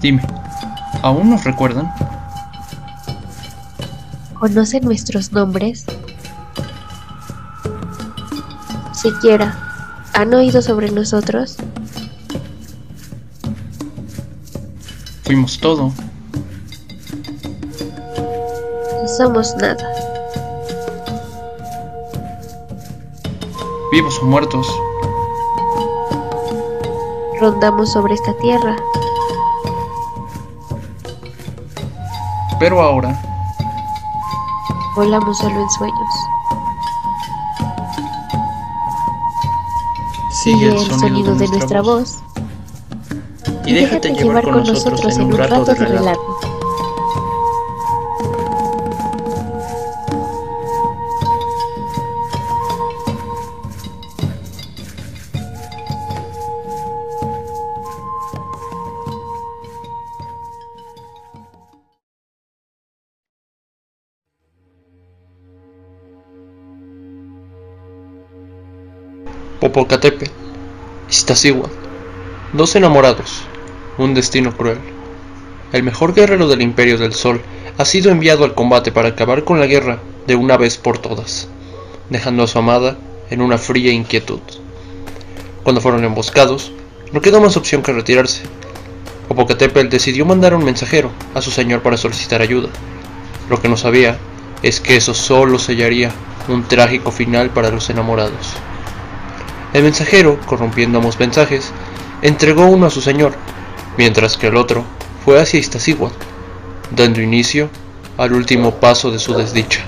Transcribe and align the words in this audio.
Dime, 0.00 0.22
¿aún 1.02 1.30
nos 1.30 1.44
recuerdan? 1.44 1.92
¿Conocen 4.38 4.84
nuestros 4.84 5.32
nombres? 5.32 5.86
Siquiera, 8.92 9.56
¿han 10.14 10.32
oído 10.34 10.62
sobre 10.62 10.90
nosotros? 10.92 11.56
Fuimos 15.24 15.58
todo. 15.58 15.92
No 19.02 19.08
somos 19.08 19.56
nada. 19.56 19.84
Vivos 23.90 24.18
o 24.22 24.26
muertos. 24.26 24.68
Rondamos 27.40 27.92
sobre 27.92 28.14
esta 28.14 28.36
tierra. 28.38 28.76
Pero 32.58 32.82
ahora 32.82 33.18
Volamos 34.98 35.38
solo 35.38 35.62
en 35.62 35.70
sueños. 35.70 36.14
Sigue 40.42 40.68
el 40.70 40.90
sonido 40.90 41.36
de 41.36 41.46
nuestra 41.46 41.82
voz. 41.82 42.18
Y 43.64 43.74
déjate 43.74 44.12
llevar 44.12 44.42
con 44.42 44.64
nosotros 44.64 45.16
en 45.18 45.26
un 45.26 45.36
rato 45.36 45.64
de 45.66 45.74
relato. 45.76 46.27
Popocatépetl, 69.78 70.32
Iztaccíhuatl, 71.08 71.70
dos 72.52 72.74
enamorados, 72.74 73.42
un 73.96 74.12
destino 74.12 74.56
cruel. 74.56 74.80
El 75.72 75.84
mejor 75.84 76.14
guerrero 76.14 76.48
del 76.48 76.62
Imperio 76.62 76.98
del 76.98 77.14
Sol 77.14 77.40
ha 77.78 77.84
sido 77.84 78.10
enviado 78.10 78.44
al 78.44 78.56
combate 78.56 78.90
para 78.90 79.10
acabar 79.10 79.44
con 79.44 79.60
la 79.60 79.66
guerra 79.66 80.00
de 80.26 80.34
una 80.34 80.56
vez 80.56 80.78
por 80.78 80.98
todas, 80.98 81.46
dejando 82.10 82.42
a 82.42 82.48
su 82.48 82.58
amada 82.58 82.98
en 83.30 83.40
una 83.40 83.56
fría 83.56 83.92
inquietud. 83.92 84.40
Cuando 85.62 85.80
fueron 85.80 86.02
emboscados, 86.02 86.72
no 87.12 87.20
quedó 87.20 87.40
más 87.40 87.56
opción 87.56 87.84
que 87.84 87.92
retirarse. 87.92 88.42
Popocatépetl 89.28 89.90
decidió 89.90 90.26
mandar 90.26 90.56
un 90.56 90.64
mensajero 90.64 91.12
a 91.34 91.40
su 91.40 91.52
señor 91.52 91.82
para 91.82 91.96
solicitar 91.96 92.42
ayuda. 92.42 92.68
Lo 93.48 93.62
que 93.62 93.68
no 93.68 93.76
sabía 93.76 94.18
es 94.64 94.80
que 94.80 94.96
eso 94.96 95.14
solo 95.14 95.56
sellaría 95.60 96.10
un 96.48 96.64
trágico 96.64 97.12
final 97.12 97.50
para 97.50 97.70
los 97.70 97.88
enamorados. 97.90 98.56
El 99.74 99.82
mensajero, 99.82 100.40
corrompiendo 100.46 100.98
ambos 100.98 101.20
mensajes, 101.20 101.72
entregó 102.22 102.66
uno 102.66 102.86
a 102.86 102.90
su 102.90 103.00
señor, 103.00 103.34
mientras 103.96 104.36
que 104.36 104.46
el 104.46 104.56
otro 104.56 104.84
fue 105.24 105.40
hacia 105.40 105.60
Iztaccíhuatl, 105.60 106.16
dando 106.96 107.20
inicio 107.20 107.68
al 108.16 108.32
último 108.32 108.74
paso 108.76 109.10
de 109.10 109.18
su 109.18 109.34
desdicha. 109.34 109.84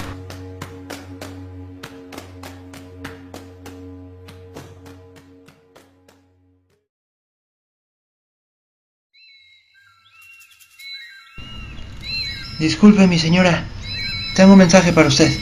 Disculpe, 12.59 13.07
mi 13.07 13.19
señora. 13.19 13.65
Tengo 14.37 14.53
un 14.53 14.59
mensaje 14.59 14.93
para 14.93 15.09
usted. 15.09 15.33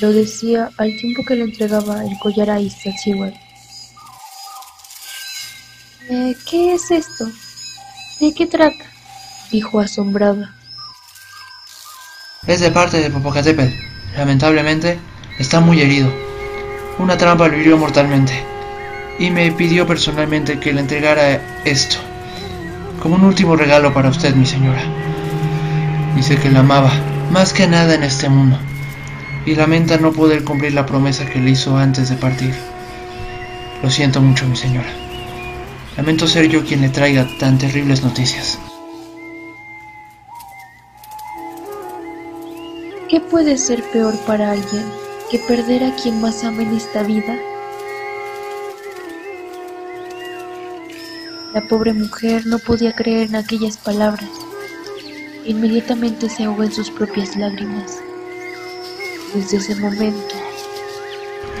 Lo 0.00 0.10
decía 0.10 0.70
al 0.78 0.96
tiempo 0.96 1.22
que 1.22 1.36
le 1.36 1.44
entregaba 1.44 2.02
el 2.02 2.18
collar 2.18 2.48
a 2.48 2.58
Iztaccíhuatl. 2.58 3.49
Eh, 6.12 6.36
¿Qué 6.44 6.74
es 6.74 6.90
esto? 6.90 7.30
¿De 8.18 8.34
qué 8.34 8.44
trata? 8.44 8.84
Dijo 9.52 9.78
asombrada. 9.78 10.52
Es 12.48 12.58
de 12.58 12.72
parte 12.72 12.96
de 12.96 13.10
Popocatépetl. 13.10 13.72
Lamentablemente, 14.16 14.98
está 15.38 15.60
muy 15.60 15.80
herido. 15.80 16.12
Una 16.98 17.16
trampa 17.16 17.46
lo 17.46 17.56
hirió 17.56 17.78
mortalmente. 17.78 18.32
Y 19.20 19.30
me 19.30 19.52
pidió 19.52 19.86
personalmente 19.86 20.58
que 20.58 20.72
le 20.72 20.80
entregara 20.80 21.40
esto. 21.64 21.98
Como 23.00 23.14
un 23.14 23.24
último 23.24 23.54
regalo 23.54 23.94
para 23.94 24.08
usted, 24.08 24.34
mi 24.34 24.46
señora. 24.46 24.82
Dice 26.16 26.36
que 26.38 26.50
la 26.50 26.58
amaba, 26.58 26.90
más 27.30 27.52
que 27.52 27.68
nada 27.68 27.94
en 27.94 28.02
este 28.02 28.28
mundo. 28.28 28.58
Y 29.46 29.54
lamenta 29.54 29.96
no 29.96 30.10
poder 30.10 30.42
cumplir 30.42 30.74
la 30.74 30.86
promesa 30.86 31.24
que 31.24 31.38
le 31.38 31.50
hizo 31.50 31.76
antes 31.78 32.08
de 32.08 32.16
partir. 32.16 32.52
Lo 33.80 33.88
siento 33.90 34.20
mucho, 34.20 34.44
mi 34.48 34.56
señora. 34.56 34.90
Lamento 36.00 36.26
ser 36.26 36.48
yo 36.48 36.64
quien 36.64 36.80
le 36.80 36.88
traiga 36.88 37.28
tan 37.38 37.58
terribles 37.58 38.02
noticias. 38.02 38.58
¿Qué 43.10 43.20
puede 43.20 43.58
ser 43.58 43.82
peor 43.92 44.16
para 44.20 44.52
alguien 44.52 44.82
que 45.30 45.38
perder 45.40 45.84
a 45.84 45.94
quien 45.96 46.18
más 46.22 46.42
ama 46.42 46.62
en 46.62 46.74
esta 46.74 47.02
vida? 47.02 47.36
La 51.52 51.60
pobre 51.68 51.92
mujer 51.92 52.46
no 52.46 52.58
podía 52.58 52.94
creer 52.94 53.28
en 53.28 53.36
aquellas 53.36 53.76
palabras. 53.76 54.30
Inmediatamente 55.44 56.30
se 56.30 56.44
ahogó 56.44 56.62
en 56.62 56.72
sus 56.72 56.88
propias 56.90 57.36
lágrimas. 57.36 57.98
Desde 59.34 59.58
ese 59.58 59.74
momento, 59.74 60.34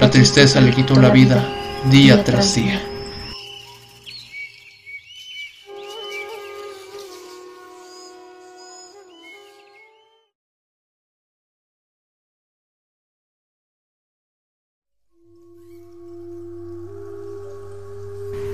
La 0.00 0.10
tristeza 0.10 0.62
le 0.62 0.70
quitó 0.70 0.94
la 0.94 1.10
vida 1.10 1.46
día 1.90 2.24
tras 2.24 2.54
día. 2.54 2.80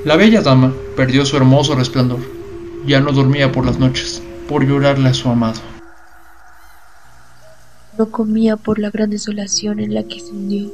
La 0.06 0.14
bella 0.14 0.40
dama 0.40 0.72
perdió 0.94 1.26
su 1.26 1.36
hermoso 1.36 1.74
resplandor. 1.74 2.20
Ya 2.86 3.00
no 3.00 3.10
dormía 3.10 3.50
por 3.50 3.66
las 3.66 3.80
noches, 3.80 4.22
por 4.48 4.64
llorarle 4.64 5.08
a 5.08 5.14
su 5.14 5.28
amado. 5.28 5.60
no 7.98 8.08
comía 8.12 8.56
por 8.56 8.78
la 8.78 8.90
gran 8.90 9.10
desolación 9.10 9.80
en 9.80 9.94
la 9.94 10.04
que 10.04 10.20
se 10.20 10.30
hundió. 10.30 10.70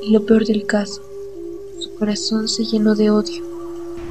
Y 0.00 0.10
lo 0.10 0.24
peor 0.24 0.46
del 0.46 0.64
caso, 0.64 1.02
su 1.78 1.94
corazón 1.98 2.48
se 2.48 2.64
llenó 2.64 2.94
de 2.94 3.10
odio. 3.10 3.42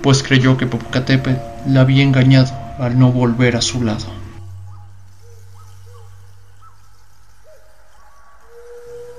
pues 0.03 0.21
creyó 0.21 0.57
que 0.57 0.67
Popocatépetl 0.67 1.73
la 1.73 1.81
había 1.81 2.03
engañado 2.03 2.53
al 2.77 2.99
no 2.99 3.11
volver 3.11 3.55
a 3.55 3.61
su 3.61 3.83
lado. 3.83 4.05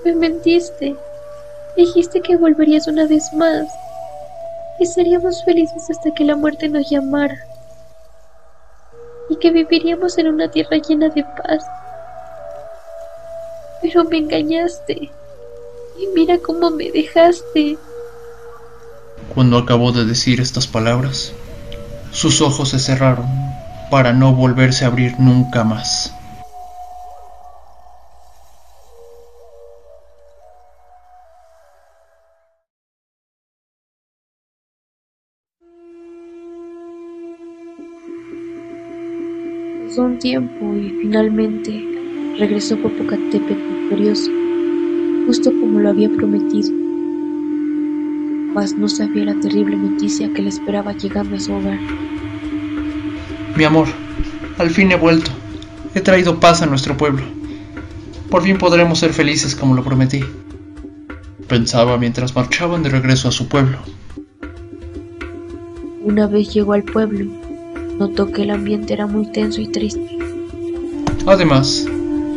Me 0.05 0.15
mentiste. 0.15 0.95
Dijiste 1.77 2.21
que 2.21 2.37
volverías 2.37 2.87
una 2.87 3.09
vez 3.09 3.25
más. 3.33 3.67
Seríamos 4.83 5.43
felices 5.45 5.91
hasta 5.91 6.13
que 6.13 6.25
la 6.25 6.37
muerte 6.37 6.69
nos 6.69 6.89
llamara. 6.89 7.37
Y 9.29 9.37
que 9.37 9.51
viviríamos 9.51 10.19
en 10.19 10.29
una 10.29 10.49
tierra 10.49 10.77
llena 10.77 11.09
de 11.09 11.25
paz. 11.25 11.65
Pero 13.81 14.05
me 14.05 14.19
engañaste. 14.19 15.11
Y 15.99 16.07
mira 16.15 16.39
cómo 16.39 16.71
me 16.71 16.91
dejaste. 16.91 17.79
Cuando 19.35 19.59
acabó 19.59 19.91
de 19.93 20.05
decir 20.05 20.41
estas 20.41 20.67
palabras, 20.67 21.33
sus 22.13 22.41
ojos 22.41 22.69
se 22.71 22.79
cerraron 22.79 23.27
para 23.91 24.13
no 24.13 24.33
volverse 24.33 24.85
a 24.85 24.89
abrir 24.89 25.19
nunca 25.19 25.65
más. 25.65 26.15
Pasó 39.95 40.07
un 40.07 40.19
tiempo 40.19 40.75
y 40.75 40.91
finalmente 41.03 41.71
regresó 42.37 42.77
Popocatépetl 42.77 43.55
victorioso, 43.55 44.29
justo 45.25 45.53
como 45.61 45.79
lo 45.79 45.91
había 45.91 46.11
prometido. 46.11 46.69
Mas 48.55 48.77
no 48.77 48.89
sabía 48.89 49.27
la 49.27 49.39
terrible 49.39 49.77
noticia 49.77 50.33
que 50.35 50.43
le 50.43 50.49
esperaba 50.49 50.95
llegando 50.95 51.37
a 51.37 51.39
su 51.39 51.53
hogar. 51.53 51.79
Mi 53.55 53.63
amor, 53.63 53.87
al 54.59 54.71
fin 54.71 54.91
he 54.91 54.97
vuelto. 54.97 55.31
He 55.95 56.01
traído 56.01 56.41
paz 56.41 56.61
a 56.61 56.67
nuestro 56.67 56.97
pueblo. 56.97 57.23
Por 58.31 58.43
fin 58.43 58.59
podremos 58.59 58.99
ser 58.99 59.13
felices 59.13 59.55
como 59.55 59.77
lo 59.77 59.85
prometí. 59.85 60.25
Pensaba 61.47 61.97
mientras 61.99 62.35
marchaban 62.35 62.83
de 62.83 62.89
regreso 62.89 63.29
a 63.29 63.31
su 63.31 63.47
pueblo. 63.47 63.79
Una 66.03 66.27
vez 66.27 66.53
llegó 66.53 66.73
al 66.73 66.83
pueblo, 66.83 67.31
Notó 67.99 68.31
que 68.31 68.43
el 68.43 68.51
ambiente 68.51 68.93
era 68.93 69.07
muy 69.07 69.27
tenso 69.27 69.61
y 69.61 69.69
triste. 69.69 70.19
Además, 71.27 71.87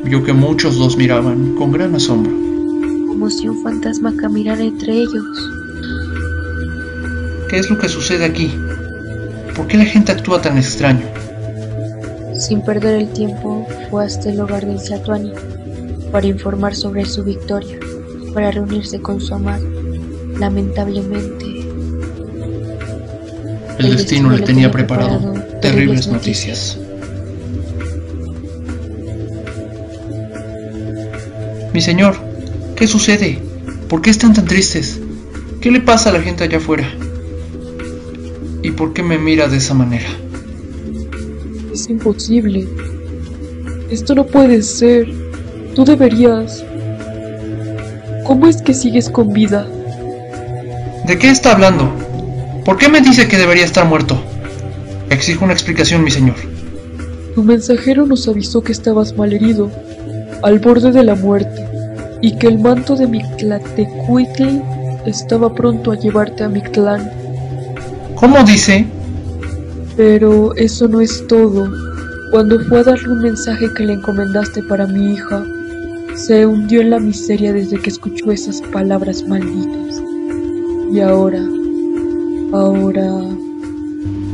vio 0.04 0.24
que 0.24 0.34
muchos 0.34 0.78
los 0.78 0.96
miraban 0.98 1.56
con 1.56 1.72
gran 1.72 1.96
asombro. 1.96 2.32
Como 3.08 3.30
si 3.30 3.48
un 3.48 3.64
fantasma 3.64 4.16
caminara 4.16 4.64
entre 4.64 4.94
ellos. 4.94 5.24
¿Qué 7.50 7.58
es 7.58 7.70
lo 7.70 7.78
que 7.78 7.90
sucede 7.90 8.26
aquí? 8.26 8.52
¿Por 9.56 9.68
qué 9.68 9.78
la 9.78 9.86
gente 9.86 10.12
actúa 10.12 10.42
tan 10.42 10.58
extraño? 10.58 11.06
Sin 12.36 12.62
perder 12.62 13.02
el 13.02 13.10
tiempo, 13.14 13.68
fue 13.90 14.06
hasta 14.06 14.30
el 14.30 14.40
hogar 14.40 14.66
del 14.66 14.82
Tlatuani 14.82 15.32
para 16.12 16.28
informar 16.28 16.76
sobre 16.76 17.06
su 17.06 17.24
victoria 17.24 17.80
para 18.34 18.52
reunirse 18.52 19.02
con 19.02 19.20
su 19.20 19.34
amado. 19.34 19.66
Lamentablemente, 20.40 21.57
el, 23.80 23.96
destino, 23.96 24.30
le 24.30 24.42
tenía 24.42 24.72
preparado, 24.72 25.34
terribles 25.62 26.08
noticias. 26.08 26.78
Mi 31.74 31.82
señor, 31.82 32.18
¿qué 32.76 32.88
sucede? 32.88 33.40
¿Por 33.88 34.02
qué 34.02 34.10
están 34.10 34.34
tan 34.34 34.46
tristes? 34.46 35.00
¿Qué 35.62 35.72
le 35.72 35.82
pasa 35.82 36.10
a 36.10 36.14
la 36.14 36.22
gente 36.22 36.44
allá 36.44 36.58
afuera? 36.58 36.88
¿Y 38.64 38.72
por 38.72 38.94
qué 38.94 39.04
me 39.04 39.18
mira 39.18 39.48
de 39.48 39.58
esa 39.58 39.74
manera? 39.74 40.10
Es 41.74 41.90
imposible. 41.90 42.68
Esto 43.90 44.16
no 44.16 44.26
puede 44.26 44.62
ser. 44.64 45.08
Tú 45.76 45.86
deberías. 45.86 46.66
¿Cómo 48.26 48.48
es 48.48 48.62
que 48.62 48.74
sigues 48.74 49.10
con 49.10 49.32
vida? 49.32 49.68
¿De 51.06 51.18
qué 51.18 51.30
está 51.30 51.52
hablando? 51.52 52.07
¿Por 52.68 52.76
qué 52.76 52.90
me 52.90 53.00
dice 53.00 53.30
que 53.30 53.38
debería 53.38 53.64
estar 53.64 53.88
muerto? 53.88 54.22
Exijo 55.10 55.46
una 55.46 55.54
explicación, 55.54 56.04
mi 56.04 56.12
señor. 56.12 56.36
Tu 57.34 57.42
mensajero 57.42 58.06
nos 58.06 58.28
avisó 58.28 58.62
que 58.62 58.74
estabas 58.74 59.16
malherido, 59.16 59.72
al 60.44 60.60
borde 60.60 60.92
de 60.92 61.02
la 61.02 61.16
muerte, 61.16 61.66
y 62.22 62.38
que 62.38 62.48
el 62.48 62.60
manto 62.60 62.98
de 62.98 63.08
Mictlatecuhtli 63.08 64.62
estaba 65.06 65.56
pronto 65.56 65.94
a 65.94 65.96
llevarte 65.96 66.44
a 66.44 66.50
mi 66.50 66.60
clan. 66.62 67.10
¿Cómo 68.16 68.44
dice? 68.44 68.86
Pero 69.96 70.54
eso 70.58 70.90
no 70.90 71.00
es 71.00 71.26
todo. 71.28 71.72
Cuando 72.32 72.60
fue 72.66 72.82
a 72.82 72.84
darle 72.84 73.14
un 73.14 73.22
mensaje 73.22 73.68
que 73.78 73.86
le 73.86 73.94
encomendaste 73.94 74.62
para 74.64 74.88
mi 74.88 75.14
hija, 75.14 75.42
se 76.16 76.46
hundió 76.46 76.82
en 76.82 76.90
la 76.90 77.00
miseria 77.00 77.54
desde 77.54 77.80
que 77.80 77.92
escuchó 77.92 78.30
esas 78.30 78.62
palabras 78.74 79.24
malditas. 79.26 80.02
Y 80.92 81.00
ahora, 81.00 81.42
ahora... 82.54 83.06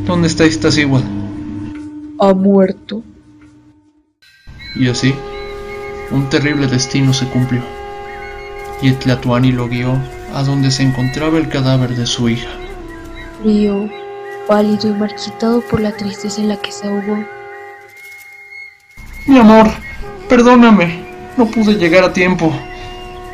¿Dónde 0.06 0.28
está 0.28 0.44
igual? 0.80 1.02
Ha 2.20 2.34
muerto. 2.34 3.02
Y 4.76 4.88
así, 4.88 5.14
un 6.10 6.28
terrible 6.28 6.66
destino 6.66 7.12
se 7.12 7.26
cumplió. 7.26 7.62
Y 8.82 8.92
Tlatuani 8.92 9.52
lo 9.52 9.68
guió 9.68 9.96
a 10.34 10.42
donde 10.42 10.70
se 10.70 10.82
encontraba 10.82 11.38
el 11.38 11.48
cadáver 11.48 11.94
de 11.96 12.06
su 12.06 12.28
hija. 12.28 12.50
Frío, 13.40 13.88
pálido 14.46 14.88
y 14.88 14.92
marchitado 14.92 15.60
por 15.62 15.80
la 15.80 15.96
tristeza 15.96 16.40
en 16.40 16.48
la 16.48 16.56
que 16.56 16.72
se 16.72 16.86
ahogó. 16.86 17.24
Mi 19.26 19.38
amor, 19.38 19.68
perdóname, 20.28 21.02
no 21.36 21.46
pude 21.46 21.74
llegar 21.74 22.04
a 22.04 22.12
tiempo. 22.12 22.52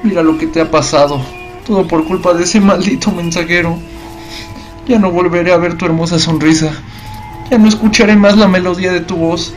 Mira 0.03 0.23
lo 0.23 0.39
que 0.39 0.47
te 0.47 0.61
ha 0.61 0.71
pasado, 0.71 1.21
todo 1.67 1.87
por 1.87 2.05
culpa 2.05 2.33
de 2.35 2.45
ese 2.45 2.61
maldito 2.61 3.11
mensajero. 3.11 3.79
Ya 4.91 4.99
no 4.99 5.13
volveré 5.13 5.53
a 5.53 5.57
ver 5.57 5.79
tu 5.79 5.87
hermosa 5.87 6.19
sonrisa. 6.19 6.73
Ya 7.49 7.59
no 7.59 7.69
escucharé 7.69 8.17
más 8.17 8.37
la 8.37 8.49
melodía 8.49 8.91
de 8.91 8.99
tu 8.99 9.15
voz. 9.15 9.55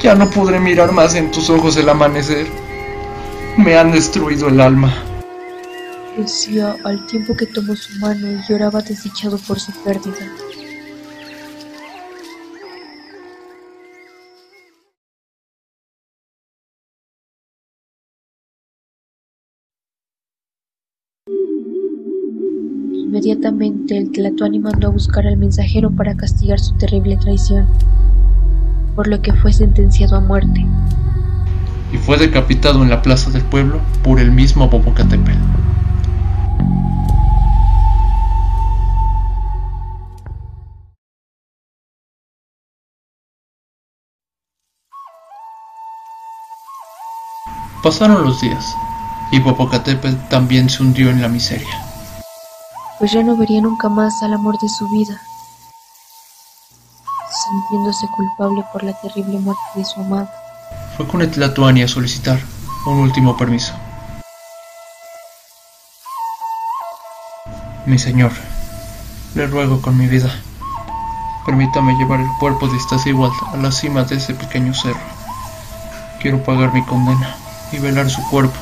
Ya 0.00 0.14
no 0.14 0.30
podré 0.30 0.58
mirar 0.58 0.90
más 0.90 1.14
en 1.16 1.30
tus 1.30 1.50
ojos 1.50 1.76
el 1.76 1.86
amanecer. 1.86 2.46
Me 3.58 3.76
han 3.76 3.92
destruido 3.92 4.48
el 4.48 4.58
alma. 4.62 5.04
Decía 6.16 6.76
al 6.84 7.06
tiempo 7.08 7.36
que 7.36 7.44
tomó 7.44 7.76
su 7.76 7.98
mano 7.98 8.26
y 8.26 8.40
lloraba 8.48 8.80
desdichado 8.80 9.36
por 9.36 9.60
su 9.60 9.70
pérdida. 9.84 10.16
Inmediatamente 23.08 23.96
el 23.96 24.12
Tlatoani 24.12 24.58
mandó 24.58 24.88
a 24.88 24.90
buscar 24.90 25.26
al 25.26 25.38
mensajero 25.38 25.90
para 25.90 26.14
castigar 26.14 26.60
su 26.60 26.74
terrible 26.74 27.16
traición, 27.16 27.66
por 28.94 29.08
lo 29.08 29.22
que 29.22 29.32
fue 29.32 29.50
sentenciado 29.50 30.16
a 30.16 30.20
muerte. 30.20 30.66
Y 31.90 31.96
fue 31.96 32.18
decapitado 32.18 32.82
en 32.82 32.90
la 32.90 33.00
plaza 33.00 33.30
del 33.30 33.42
pueblo 33.44 33.80
por 34.04 34.20
el 34.20 34.30
mismo 34.30 34.68
Popocatépetl. 34.68 35.38
Pasaron 47.82 48.22
los 48.22 48.38
días, 48.42 48.76
y 49.32 49.40
Popocatépetl 49.40 50.28
también 50.28 50.68
se 50.68 50.82
hundió 50.82 51.08
en 51.08 51.22
la 51.22 51.28
miseria 51.28 51.87
pues 52.98 53.12
ya 53.12 53.22
no 53.22 53.36
vería 53.36 53.60
nunca 53.60 53.88
más 53.88 54.22
al 54.22 54.34
amor 54.34 54.58
de 54.58 54.68
su 54.68 54.88
vida, 54.88 55.20
sintiéndose 57.44 58.08
culpable 58.08 58.64
por 58.72 58.82
la 58.82 58.92
terrible 59.00 59.38
muerte 59.38 59.62
de 59.76 59.84
su 59.84 60.00
amado. 60.00 60.28
Fue 60.96 61.06
con 61.06 61.22
Etlatuani 61.22 61.82
a 61.82 61.88
solicitar 61.88 62.40
un 62.86 62.98
último 62.98 63.36
permiso. 63.36 63.72
Mi 67.86 67.98
señor, 67.98 68.32
le 69.34 69.46
ruego 69.46 69.80
con 69.80 69.96
mi 69.96 70.06
vida, 70.08 70.30
permítame 71.46 71.94
llevar 71.94 72.20
el 72.20 72.28
cuerpo 72.40 72.66
de 72.66 72.76
igual 73.10 73.30
a 73.52 73.56
la 73.56 73.70
cima 73.70 74.02
de 74.04 74.16
ese 74.16 74.34
pequeño 74.34 74.74
cerro. 74.74 75.00
Quiero 76.20 76.42
pagar 76.42 76.74
mi 76.74 76.84
condena 76.84 77.36
y 77.70 77.78
velar 77.78 78.10
su 78.10 78.22
cuerpo 78.28 78.58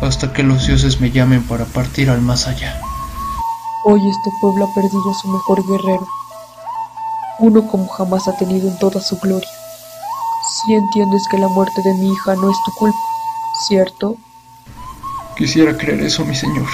hasta 0.00 0.32
que 0.32 0.42
los 0.42 0.66
dioses 0.66 1.00
me 1.00 1.10
llamen 1.10 1.42
para 1.42 1.66
partir 1.66 2.08
al 2.08 2.22
más 2.22 2.46
allá. 2.46 2.80
Hoy 3.90 4.06
este 4.06 4.30
pueblo 4.38 4.66
ha 4.66 4.74
perdido 4.74 5.10
a 5.10 5.14
su 5.14 5.28
mejor 5.28 5.66
guerrero, 5.66 6.06
uno 7.38 7.66
como 7.66 7.88
jamás 7.88 8.28
ha 8.28 8.36
tenido 8.36 8.68
en 8.68 8.78
toda 8.78 9.00
su 9.00 9.16
gloria. 9.16 9.48
Si 10.52 10.74
entiendes 10.74 11.22
que 11.30 11.38
la 11.38 11.48
muerte 11.48 11.80
de 11.80 11.94
mi 11.94 12.12
hija 12.12 12.34
no 12.34 12.50
es 12.50 12.56
tu 12.66 12.72
culpa, 12.72 12.98
¿cierto? 13.66 14.16
Quisiera 15.38 15.74
creer 15.74 16.02
eso, 16.02 16.22
mi 16.26 16.34
señor, 16.34 16.66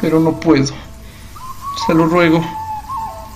pero 0.00 0.18
no 0.18 0.40
puedo. 0.40 0.72
Se 1.86 1.92
lo 1.92 2.06
ruego. 2.06 2.42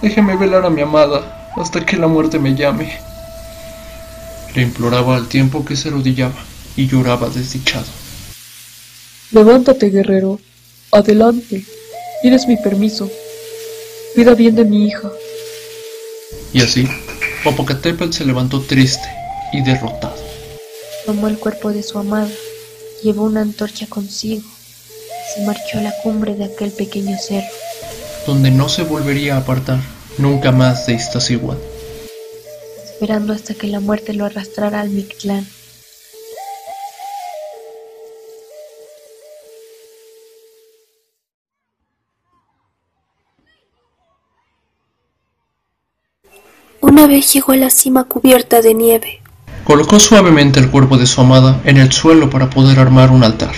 Déjeme 0.00 0.34
velar 0.36 0.64
a 0.64 0.70
mi 0.70 0.80
amada 0.80 1.52
hasta 1.56 1.84
que 1.84 1.98
la 1.98 2.06
muerte 2.06 2.38
me 2.38 2.54
llame. 2.54 2.90
Le 4.54 4.62
imploraba 4.62 5.16
al 5.16 5.28
tiempo 5.28 5.62
que 5.62 5.76
se 5.76 5.88
arrodillaba 5.90 6.40
y 6.74 6.86
lloraba 6.86 7.28
desdichado. 7.28 7.84
Levántate, 9.30 9.90
guerrero. 9.90 10.40
Adelante. 10.90 11.66
Tienes 12.24 12.48
mi 12.48 12.56
permiso. 12.56 13.10
Cuida 14.14 14.34
bien 14.34 14.54
de 14.54 14.64
mi 14.64 14.86
hija. 14.86 15.12
Y 16.54 16.62
así, 16.62 16.88
Popocatépetl 17.44 18.14
se 18.14 18.24
levantó 18.24 18.62
triste 18.62 19.06
y 19.52 19.62
derrotado. 19.62 20.16
Tomó 21.04 21.28
el 21.28 21.38
cuerpo 21.38 21.70
de 21.70 21.82
su 21.82 21.98
amada, 21.98 22.30
llevó 23.02 23.24
una 23.24 23.42
antorcha 23.42 23.86
consigo 23.88 24.40
y 24.40 25.34
se 25.34 25.44
marchó 25.44 25.76
a 25.76 25.82
la 25.82 25.92
cumbre 26.02 26.34
de 26.34 26.44
aquel 26.46 26.70
pequeño 26.70 27.14
cerro. 27.18 27.46
Donde 28.26 28.50
no 28.50 28.70
se 28.70 28.84
volvería 28.84 29.34
a 29.34 29.40
apartar 29.40 29.80
nunca 30.16 30.50
más 30.50 30.86
de 30.86 30.94
Iztaccíhuatl. 30.94 31.60
Esperando 32.86 33.34
hasta 33.34 33.52
que 33.52 33.66
la 33.66 33.80
muerte 33.80 34.14
lo 34.14 34.24
arrastrara 34.24 34.80
al 34.80 34.88
Mictlán. 34.88 35.46
Llegó 47.04 47.52
a 47.52 47.56
la 47.56 47.68
cima 47.68 48.04
cubierta 48.04 48.62
de 48.62 48.72
nieve. 48.72 49.20
Colocó 49.64 50.00
suavemente 50.00 50.58
el 50.58 50.70
cuerpo 50.70 50.96
de 50.96 51.06
su 51.06 51.20
amada 51.20 51.60
en 51.64 51.76
el 51.76 51.92
suelo 51.92 52.30
para 52.30 52.48
poder 52.48 52.78
armar 52.78 53.10
un 53.10 53.22
altar, 53.22 53.52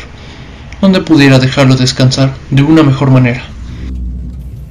donde 0.80 1.00
pudiera 1.00 1.38
dejarlo 1.38 1.76
descansar 1.76 2.34
de 2.50 2.62
una 2.62 2.82
mejor 2.82 3.10
manera. 3.10 3.44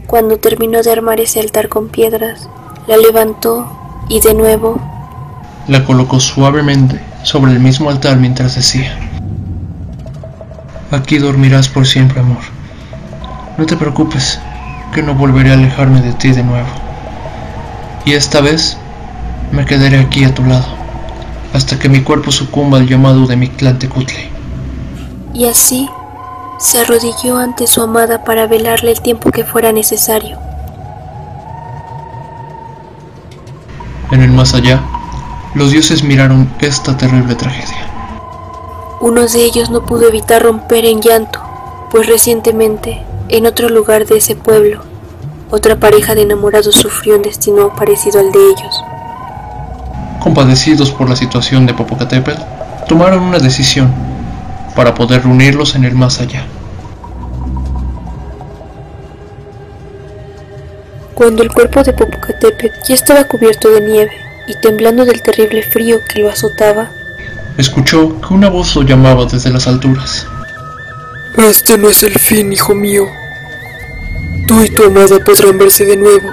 Cuando 0.08 0.38
terminó 0.40 0.82
de 0.82 0.92
armar 0.92 1.22
ese 1.22 1.40
altar 1.40 1.70
con 1.70 1.88
piedras, 1.88 2.50
la 2.86 2.98
levantó 2.98 3.66
y 4.10 4.20
de 4.20 4.34
nuevo 4.34 4.82
la 5.70 5.86
colocó 5.86 6.20
suavemente 6.20 7.00
sobre 7.24 7.54
el 7.54 7.62
mismo 7.62 7.90
altar 7.90 8.18
mientras 8.18 8.56
decía, 8.56 9.00
Aquí 10.92 11.18
dormirás 11.18 11.70
por 11.70 11.88
siempre, 11.88 12.20
amor. 12.20 12.44
No 13.58 13.66
te 13.66 13.78
preocupes, 13.78 14.38
que 14.94 15.02
no 15.02 15.16
volveré 15.16 15.52
a 15.52 15.54
alejarme 15.54 16.02
de 16.02 16.12
ti 16.12 16.32
de 16.32 16.44
nuevo 16.44 16.85
y 18.06 18.14
esta 18.14 18.40
vez 18.40 18.78
me 19.52 19.66
quedaré 19.66 20.00
aquí 20.00 20.24
a 20.24 20.34
tu 20.34 20.44
lado, 20.44 20.66
hasta 21.54 21.80
que 21.80 21.90
mi 21.90 22.02
cuerpo 22.02 22.32
sucumba 22.32 22.78
al 22.78 22.88
llamado 22.88 23.26
de 23.26 23.36
mi 23.36 23.50
clan. 23.50 23.80
Y 25.34 25.46
así 25.46 25.90
se 26.60 26.80
arrodilló 26.80 27.38
ante 27.38 27.68
su 27.68 27.82
amada 27.82 28.24
para 28.24 28.48
velarle 28.48 28.92
el 28.92 29.02
tiempo 29.02 29.32
que 29.32 29.44
fuera 29.44 29.72
necesario. 29.72 30.38
En 34.12 34.22
el 34.22 34.32
más 34.32 34.54
allá, 34.54 34.82
los 35.56 35.72
dioses 35.72 36.04
miraron 36.04 36.50
esta 36.60 36.96
terrible 36.96 37.36
tragedia. 37.36 37.90
Uno 39.02 39.28
de 39.28 39.44
ellos 39.44 39.70
no 39.72 39.86
pudo 39.86 40.08
evitar 40.08 40.44
romper 40.44 40.86
en 40.86 41.02
llanto, 41.02 41.42
pues 41.90 42.08
recientemente, 42.08 43.04
en 43.30 43.46
otro 43.46 43.68
lugar 43.70 44.06
de 44.06 44.18
ese 44.18 44.36
pueblo, 44.36 44.84
otra 45.50 45.80
pareja 45.80 46.16
de 46.16 46.24
enamorados 46.24 46.76
sufrió 46.76 47.16
un 47.16 47.22
destino 47.22 47.76
parecido 47.76 48.20
al 48.20 48.32
de 48.32 48.40
ellos. 48.40 48.84
Compadecidos 50.20 50.92
por 50.92 51.10
la 51.10 51.16
situación 51.16 51.66
de 51.66 51.74
Popocatépetl, 51.74 52.42
tomaron 52.88 53.24
una 53.24 53.40
decisión 53.40 53.94
para 54.76 54.94
poder 54.94 55.24
reunirlos 55.24 55.76
en 55.76 55.86
el 55.86 55.94
más 55.94 56.20
allá. 56.20 56.46
Cuando 61.14 61.44
el 61.44 61.52
cuerpo 61.52 61.84
de 61.84 61.94
Popocatépetl 61.94 62.76
ya 62.88 62.96
estaba 62.96 63.24
cubierto 63.26 63.70
de 63.70 63.82
nieve 63.82 64.12
y 64.48 64.60
temblando 64.62 65.06
del 65.06 65.22
terrible 65.22 65.64
frío 65.64 66.00
que 66.10 66.20
lo 66.20 66.30
azotaba, 66.30 66.90
escuchó 67.58 68.20
que 68.20 68.34
una 68.34 68.50
voz 68.50 68.76
lo 68.76 68.82
llamaba 68.82 69.26
desde 69.26 69.50
las 69.50 69.68
alturas. 69.68 70.28
Este 71.38 71.78
no 71.78 71.90
es 71.90 72.04
el 72.04 72.18
fin, 72.20 72.52
hijo 72.52 72.76
mío. 72.76 73.06
Tú 74.48 74.62
y 74.62 74.70
tu 74.70 74.84
amada 74.84 75.18
podrán 75.26 75.58
verse 75.58 75.86
de 75.86 75.98
nuevo. 75.98 76.30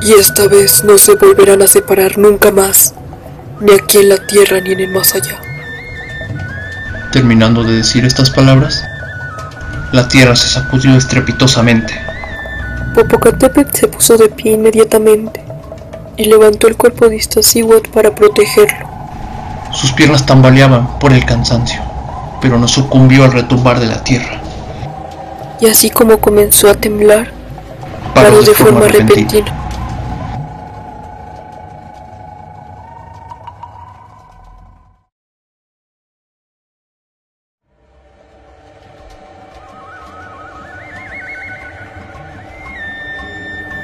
Y 0.00 0.12
esta 0.12 0.46
vez 0.46 0.84
no 0.84 0.96
se 0.96 1.16
volverán 1.16 1.60
a 1.60 1.66
separar 1.66 2.18
nunca 2.18 2.52
más, 2.52 2.94
ni 3.60 3.72
aquí 3.72 3.98
en 3.98 4.10
la 4.10 4.26
tierra 4.26 4.60
ni 4.60 4.72
en 4.72 4.80
el 4.80 4.90
más 4.90 5.14
allá. 5.14 5.40
Terminando 7.10 7.64
de 7.64 7.74
decir 7.74 8.04
estas 8.04 8.30
palabras, 8.30 8.84
la 9.90 10.06
tierra 10.06 10.36
se 10.36 10.48
sacudió 10.48 10.96
estrepitosamente. 10.96 11.94
Popocatépetl 12.94 13.76
se 13.76 13.88
puso 13.88 14.16
de 14.16 14.28
pie 14.28 14.52
inmediatamente 14.52 15.42
y 16.16 16.26
levantó 16.26 16.68
el 16.68 16.76
cuerpo 16.76 17.08
de 17.08 17.16
Iztaccíhuatl 17.16 17.90
para 17.90 18.14
protegerlo. 18.14 18.88
Sus 19.72 19.92
piernas 19.92 20.26
tambaleaban 20.26 20.98
por 21.00 21.12
el 21.12 21.24
cansancio, 21.24 21.80
pero 22.40 22.58
no 22.58 22.68
sucumbió 22.68 23.24
al 23.24 23.32
retumbar 23.32 23.80
de 23.80 23.86
la 23.86 24.04
tierra. 24.04 24.40
Y 25.62 25.68
así 25.68 25.90
como 25.90 26.18
comenzó 26.18 26.68
a 26.68 26.74
temblar, 26.74 27.30
paró 28.16 28.42
de, 28.42 28.52
forma, 28.52 28.88
repentina. 28.88 29.46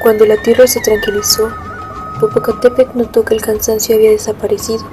Cuando 0.02 0.26
la 0.26 0.36
tierra 0.38 0.66
se 0.66 0.80
tranquilizó, 0.80 1.48
Popocatépetl 2.18 2.98
notó 2.98 3.24
que 3.24 3.34
el 3.34 3.40
cansancio 3.40 3.94
había 3.94 4.10
desaparecido. 4.10 4.84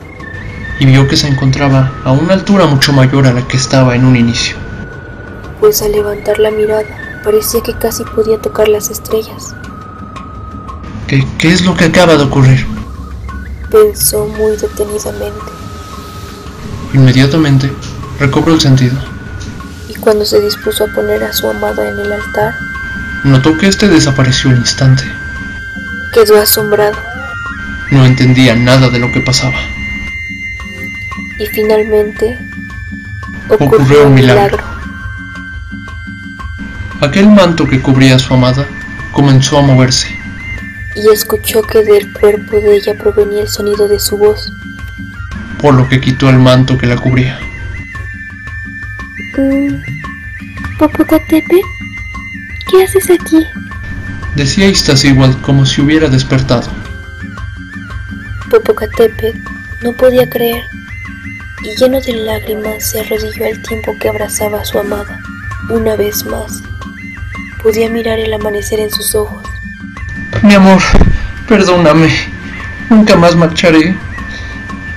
Y 0.80 0.86
vio 0.86 1.08
que 1.08 1.18
se 1.18 1.27
encontraba 1.27 1.92
a 2.04 2.12
una 2.12 2.36
altura 2.36 2.68
mucho 2.68 2.94
mayor 2.94 3.25
a 3.25 3.34
la 3.34 3.42
que 3.48 3.58
estaba 3.58 3.96
en 3.96 4.06
un 4.06 4.15
inicio. 4.15 4.64
Pues 5.65 5.81
al 5.81 5.93
levantar 5.93 6.38
la 6.38 6.51
mirada, 6.51 6.84
parecía 7.24 7.60
que 7.63 7.74
casi 7.74 8.03
podía 8.03 8.38
tocar 8.39 8.67
las 8.67 8.91
estrellas. 8.91 9.55
¿Qué, 11.07 11.25
qué 11.39 11.51
es 11.53 11.65
lo 11.65 11.75
que 11.75 11.86
acaba 11.86 12.15
de 12.15 12.24
ocurrir? 12.24 12.67
Pensó 13.72 14.27
muy 14.27 14.55
detenidamente. 14.57 15.41
Inmediatamente 16.93 17.72
recobró 18.19 18.53
el 18.53 18.62
sentido. 18.62 18.95
Y 19.89 19.95
cuando 19.95 20.24
se 20.24 20.39
dispuso 20.39 20.84
a 20.84 20.88
poner 20.93 21.24
a 21.24 21.34
su 21.34 21.50
amada 21.50 21.89
en 21.89 21.98
el 22.00 22.12
altar, 22.13 22.53
Notó 23.24 23.57
que 23.57 23.65
este 23.67 23.88
desapareció 23.88 24.51
al 24.51 24.57
instante. 24.57 25.01
quedó 26.13 26.39
asombrado 26.39 26.95
No 27.89 28.05
entendía 28.05 28.55
nada 28.55 28.91
de 28.91 29.00
lo 29.00 29.12
que 29.12 29.22
pasaba. 29.22 29.57
y 31.39 31.48
finalmente 31.48 32.38
Ocurrió 33.50 34.05
un 34.05 34.13
milagro. 34.13 34.75
Aquel 37.01 37.27
manto 37.29 37.65
que 37.67 37.81
cubría 37.81 38.15
a 38.15 38.19
su 38.19 38.33
amada 38.33 38.65
comenzó 39.11 39.57
a 39.57 39.61
moverse. 39.61 40.07
y 40.95 41.09
escuchó 41.09 41.61
que 41.61 41.83
del 41.83 42.11
cuerpo 42.13 42.55
de 42.55 42.77
ella 42.77 42.97
provenía 42.97 43.41
el 43.41 43.49
sonido 43.49 43.87
de 43.87 43.99
su 43.99 44.17
voz. 44.17 44.51
por 45.61 45.73
lo 45.73 45.87
que 45.89 45.99
quitó 45.99 46.29
el 46.29 46.37
manto 46.37 46.77
que 46.77 46.85
la 46.85 46.95
cubría. 46.95 47.39
Mm, 49.37 49.75
Popocatépetl, 50.77 51.55
¿qué 52.69 52.83
haces 52.83 53.09
aquí? 53.09 53.45
Decía 54.35 54.67
Iztaccíhuatl 54.67 55.41
como 55.41 55.65
si 55.65 55.81
hubiera 55.81 56.07
despertado. 56.07 56.69
Popocatépetl 58.49 59.37
no 59.81 59.93
podía 59.93 60.29
creer 60.29 60.63
y 61.63 61.75
lleno 61.79 61.99
de 61.99 62.13
lágrimas 62.13 62.83
se 62.91 62.99
arrodilló 63.01 63.45
al 63.45 63.61
tiempo 63.63 63.95
que 63.99 64.09
abrazaba 64.09 64.61
a 64.61 64.65
su 64.65 64.77
amada. 64.77 65.19
Una 65.69 65.95
vez 65.95 66.23
más, 66.25 66.61
podía 67.65 67.89
mirar 67.89 68.19
el 68.19 68.31
amanecer 68.31 68.79
en 68.79 68.91
sus 68.91 69.15
ojos. 69.15 69.41
Mi 70.43 70.53
amor, 70.53 70.79
perdóname. 71.48 72.12
Nunca 72.91 73.15
más 73.15 73.36
marcharé. 73.36 73.98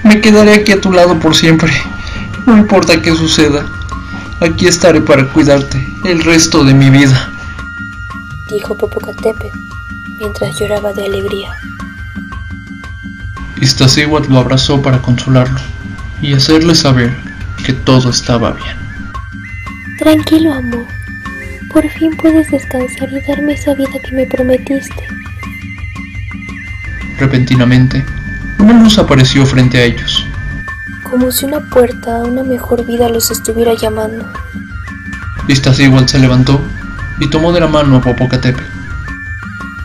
Me 0.02 0.20
quedaré 0.20 0.52
aquí 0.52 0.72
a 0.72 0.80
tu 0.80 0.92
lado 0.92 1.18
por 1.18 1.34
siempre. 1.34 1.72
No 2.44 2.58
importa 2.58 3.00
qué 3.00 3.16
suceda. 3.16 3.64
Aquí 4.42 4.66
estaré 4.66 5.00
para 5.00 5.32
cuidarte 5.32 5.82
el 6.04 6.22
resto 6.22 6.62
de 6.62 6.74
mi 6.74 6.90
vida. 6.90 7.32
dijo 8.50 8.76
Popocatépetl 8.76 9.56
mientras 10.18 10.58
lloraba 10.58 10.92
de 10.92 11.06
alegría. 11.06 11.56
Iztaccíhuatl 13.62 14.30
lo 14.30 14.40
abrazó 14.40 14.82
para 14.82 15.00
consolarlo 15.00 15.58
y 16.20 16.34
hacerle 16.34 16.74
saber 16.74 17.16
que 17.64 17.72
todo 17.72 18.10
estaba 18.10 18.50
bien. 18.50 18.76
Tranquilo, 19.98 20.52
amor. 20.52 20.97
Por 21.78 21.88
fin 21.90 22.10
puedes 22.16 22.50
descansar 22.50 23.08
y 23.12 23.20
darme 23.20 23.52
esa 23.52 23.72
vida 23.72 24.00
que 24.02 24.10
me 24.10 24.26
prometiste. 24.26 25.06
Repentinamente, 27.20 28.04
una 28.58 28.82
luz 28.82 28.98
apareció 28.98 29.46
frente 29.46 29.78
a 29.78 29.84
ellos. 29.84 30.26
Como 31.08 31.30
si 31.30 31.44
una 31.44 31.60
puerta 31.70 32.16
a 32.16 32.24
una 32.24 32.42
mejor 32.42 32.84
vida 32.84 33.08
los 33.08 33.30
estuviera 33.30 33.74
llamando. 33.74 34.28
Iztaccíhuatl 35.46 36.08
se 36.08 36.18
levantó 36.18 36.60
y 37.20 37.30
tomó 37.30 37.52
de 37.52 37.60
la 37.60 37.68
mano 37.68 37.98
a 37.98 38.00
Popocatépetl. 38.00 38.64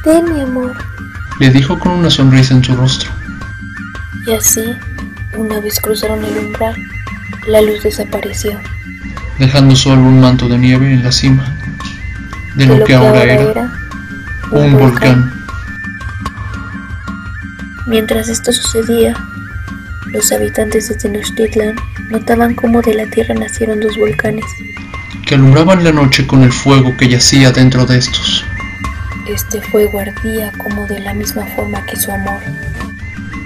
Ven, 0.04 0.34
mi 0.34 0.42
amor. 0.42 0.76
Le 1.40 1.52
dijo 1.52 1.78
con 1.78 1.92
una 1.92 2.10
sonrisa 2.10 2.56
en 2.56 2.64
su 2.64 2.76
rostro. 2.76 3.12
Y 4.26 4.32
así, 4.34 4.64
una 5.38 5.60
vez 5.60 5.80
cruzaron 5.80 6.26
el 6.26 6.40
umbral, 6.40 6.76
la 7.48 7.62
luz 7.62 7.84
desapareció. 7.84 8.60
dejando 9.38 9.76
solo 9.76 10.02
un 10.02 10.22
manto 10.22 10.50
de 10.50 10.58
nieve 10.58 10.92
en 10.92 11.04
la 11.04 11.12
cima 11.12 11.46
de 12.56 12.66
lo 12.66 12.84
que 12.84 12.94
ahora 12.94 13.24
era 13.24 13.72
un 14.52 14.74
volcán. 14.78 15.34
Mientras 17.88 18.30
esto 18.30 18.52
sucedía, 18.52 19.14
los 20.08 20.32
habitantes 20.32 20.90
de 20.90 20.96
Tenochtitlan 20.96 21.76
notaban 22.10 22.56
cómo 22.56 22.82
de 22.82 22.94
la 22.94 23.06
tierra 23.08 23.34
nacieron 23.34 23.80
dos 23.80 23.98
volcanes. 23.98 24.46
que 25.26 25.36
alumbraban 25.36 25.84
la 25.84 25.92
noche 25.92 26.28
con 26.28 26.44
el 26.44 26.52
fuego 26.52 26.96
que 26.98 27.08
yacía 27.08 27.52
dentro 27.52 27.86
de 27.86 27.98
estos. 27.98 28.44
Este 29.28 29.62
fuego 29.62 30.00
ardía 30.00 30.52
como 30.58 30.86
de 30.86 31.00
la 31.00 31.14
misma 31.14 31.46
forma 31.56 31.86
que 31.86 31.96
su 31.96 32.12
amor. 32.12 32.42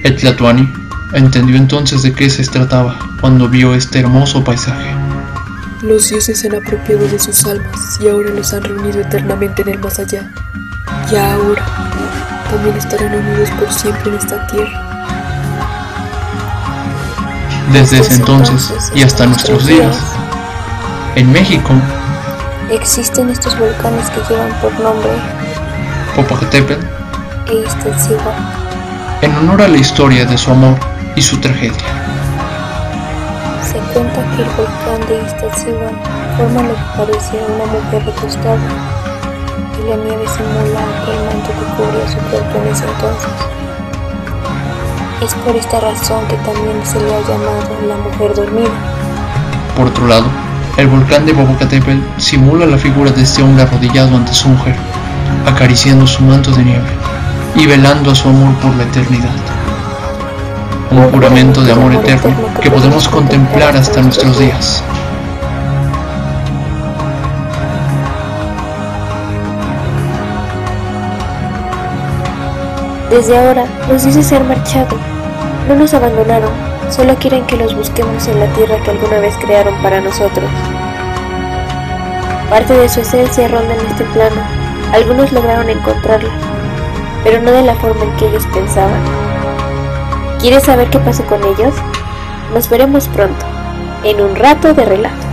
El 0.04 0.16
Tlatoani 0.16 0.68
entendió 1.14 1.56
entonces 1.56 2.02
de 2.02 2.14
qué 2.14 2.30
se 2.30 2.44
trataba 2.46 2.98
cuando 3.22 3.48
vio 3.48 3.76
este 3.76 4.00
hermoso 4.00 4.44
paisaje. 4.44 5.07
Los 5.82 6.10
dioses 6.10 6.40
se 6.40 6.48
han 6.48 6.56
apropiado 6.56 7.08
de 7.08 7.20
sus 7.20 7.46
almas 7.46 8.00
y 8.00 8.08
ahora 8.08 8.32
los 8.32 8.52
han 8.52 8.64
reunido 8.64 9.00
eternamente 9.00 9.62
en 9.62 9.70
el 9.70 9.80
más 9.80 10.00
allá. 10.00 10.32
Y 11.12 11.16
ahora 11.16 11.64
también 12.50 12.76
estarán 12.78 13.14
unidos 13.14 13.50
por 13.52 13.72
siempre 13.72 14.10
en 14.10 14.18
esta 14.18 14.48
tierra. 14.48 14.84
Desde 17.72 18.00
ese 18.00 18.16
entonces 18.16 18.92
y 18.96 19.04
hasta 19.04 19.28
nuestros 19.28 19.68
días, 19.68 19.96
en 21.16 21.32
México, 21.32 21.70
existen 22.72 23.30
estos 23.30 23.58
volcanes 23.60 24.10
que 24.10 24.34
llevan 24.34 24.52
por 24.62 24.74
nombre 24.80 25.12
Popocatépetl, 26.16 26.84
e 27.50 27.54
Iztaccíhuatl. 27.66 28.42
en 29.22 29.36
honor 29.36 29.62
a 29.62 29.68
la 29.68 29.78
historia 29.78 30.26
de 30.26 30.38
su 30.38 30.50
amor 30.50 30.76
y 31.16 31.22
su 31.22 31.38
tragedia. 31.38 32.07
Cuenta 33.98 34.22
que 34.36 34.44
el 34.44 34.50
volcán 34.50 35.10
de 35.10 35.26
Iztaccíhuatl 35.26 35.96
forma 36.38 36.62
lo 36.62 36.76
que 36.76 36.82
parece 36.96 37.36
una 37.50 37.66
mujer 37.66 38.06
recostada 38.06 38.70
y 39.74 39.90
la 39.90 39.96
nieve 39.96 40.24
simula 40.28 40.82
aquel 41.02 41.18
manto 41.26 41.50
que 41.50 41.66
cubría 41.74 42.08
su 42.08 42.20
cuerpo 42.30 42.60
en 42.60 42.68
ese 42.68 42.86
entonces. 42.86 43.32
Es 45.24 45.34
por 45.34 45.56
esta 45.56 45.80
razón 45.80 46.28
que 46.28 46.36
también 46.36 46.80
se 46.86 47.00
le 47.00 47.12
ha 47.12 47.22
llamado 47.22 47.74
la 47.88 47.98
mujer 47.98 48.36
dormida. 48.36 48.70
Por 49.76 49.88
otro 49.88 50.06
lado, 50.06 50.28
el 50.78 50.86
volcán 50.86 51.26
de 51.26 51.34
Popocatépetl 51.34 51.98
simula 52.18 52.68
la 52.68 52.78
figura 52.78 53.10
de 53.10 53.24
este 53.24 53.42
hombre 53.42 53.64
arrodillado 53.64 54.16
ante 54.16 54.32
su 54.32 54.48
mujer, 54.50 54.76
acariciando 55.48 56.06
su 56.06 56.22
manto 56.22 56.52
de 56.52 56.64
nieve 56.64 56.90
y 57.56 57.66
velando 57.66 58.12
a 58.12 58.16
su 58.16 58.30
amor 58.30 58.54
por 58.58 58.76
la 58.76 58.84
eternidad. 58.84 59.34
Un 60.90 61.12
juramento 61.12 61.62
de 61.64 61.72
amor 61.74 61.94
eterno 61.94 62.34
que 62.62 62.72
podemos 62.72 63.08
contemplar 63.10 63.76
hasta 63.76 64.02
nuestros 64.02 64.40
días. 64.40 64.84
Desde 73.10 73.38
ahora, 73.38 73.66
los 73.90 74.04
dioses 74.04 74.28
se 74.28 74.38
han 74.38 74.48
marchado. 74.48 74.98
No 75.68 75.76
nos 75.76 75.94
abandonaron, 75.94 76.52
solo 76.90 77.16
quieren 77.16 77.46
que 77.46 77.58
los 77.58 77.76
busquemos 77.76 78.28
en 78.28 78.40
la 78.40 78.48
tierra 78.54 78.78
que 78.84 78.92
alguna 78.92 79.20
vez 79.20 79.36
crearon 79.42 79.82
para 79.82 80.00
nosotros. 80.00 80.50
Parte 82.50 82.74
de 82.74 82.88
su 82.88 83.02
esencia 83.02 83.50
ronda 83.50 83.74
en 83.74 83.86
este 83.88 84.06
plano. 84.06 84.42
Algunos 84.94 85.34
lograron 85.34 85.70
encontrarla, 85.70 86.32
pero 87.24 87.42
no 87.42 87.52
de 87.52 87.64
la 87.64 87.76
forma 87.76 88.04
en 88.04 88.12
que 88.16 88.28
ellos 88.28 88.48
pensaban. 88.54 89.27
¿Quieres 90.40 90.64
saber 90.64 90.90
qué 90.90 91.00
pasó 91.00 91.26
con 91.26 91.44
ellos? 91.44 91.74
Nos 92.54 92.70
veremos 92.70 93.08
pronto, 93.08 93.46
en 94.04 94.22
un 94.22 94.36
rato 94.36 94.74
de 94.74 94.86
relato. 94.86 95.27